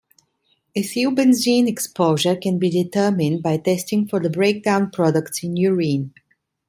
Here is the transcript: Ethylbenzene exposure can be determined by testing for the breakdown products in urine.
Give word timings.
Ethylbenzene 0.75 1.67
exposure 1.67 2.35
can 2.35 2.57
be 2.57 2.71
determined 2.71 3.43
by 3.43 3.57
testing 3.57 4.07
for 4.07 4.19
the 4.19 4.31
breakdown 4.31 4.89
products 4.89 5.43
in 5.43 5.55
urine. 5.55 6.11